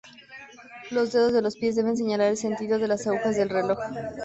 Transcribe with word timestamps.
Los 0.89 1.11
dedos 1.11 1.31
de 1.31 1.43
los 1.43 1.55
pies 1.57 1.75
deben 1.75 1.95
señalar 1.95 2.29
el 2.31 2.37
sentido 2.37 2.79
de 2.79 2.87
las 2.87 3.05
agujas 3.05 3.35
del 3.37 3.49
reloj. 3.49 3.77